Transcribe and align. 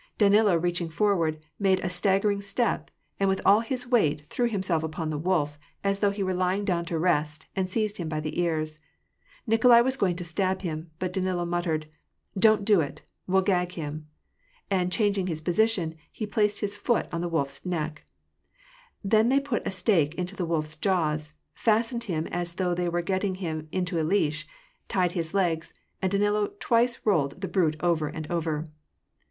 Danilo, 0.17 0.55
reaching 0.57 0.89
forward, 0.89 1.45
made 1.59 1.79
a 1.81 1.87
staggering 1.87 2.41
step, 2.41 2.89
and 3.19 3.29
with 3.29 3.39
all 3.45 3.59
his 3.59 3.85
weight 3.85 4.25
threw 4.31 4.49
himself 4.49 4.81
upon 4.81 5.11
the 5.11 5.17
wolf, 5.19 5.59
as 5.83 5.99
though 5.99 6.09
he 6.09 6.23
were 6.23 6.33
lying 6.33 6.65
down 6.65 6.85
to 6.85 6.97
rest, 6.97 7.45
and 7.55 7.69
seized 7.69 7.97
him 7.97 8.09
by 8.09 8.19
the 8.19 8.41
ears. 8.41 8.79
Nikolai 9.45 9.81
was 9.81 9.97
going 9.97 10.15
to 10.15 10.23
stab 10.23 10.63
him, 10.63 10.89
but 10.97 11.13
Danilo 11.13 11.45
muttered, 11.45 11.85
—"Don't 12.47 12.65
do 12.65 12.81
it, 12.81 13.03
we'll 13.27 13.43
gag 13.43 13.73
him!" 13.73 14.07
and, 14.71 14.91
changing 14.91 15.27
his 15.27 15.39
position, 15.39 15.93
he 16.11 16.25
placed 16.25 16.61
his 16.61 16.75
foot 16.75 17.07
on 17.11 17.21
the 17.21 17.29
wolf's 17.29 17.63
neck. 17.63 18.03
Then 19.03 19.29
they 19.29 19.39
put 19.39 19.67
a 19.67 19.71
stake 19.71 20.15
into 20.15 20.35
the 20.35 20.45
wolf's 20.47 20.77
jaws, 20.77 21.35
fastened 21.53 22.05
him 22.05 22.25
as 22.31 22.53
though 22.55 22.73
they 22.73 22.89
were 22.89 23.03
getting 23.03 23.35
him 23.35 23.67
into 23.71 24.01
a 24.01 24.01
leash, 24.01 24.47
tied 24.87 25.11
his 25.11 25.35
legs, 25.35 25.75
and 26.01 26.11
Danilo 26.11 26.53
twice 26.59 27.05
rolled 27.05 27.41
the 27.41 27.47
brute 27.47 27.75
over 27.83 28.07
and 28.07 28.25
over. 28.31 28.67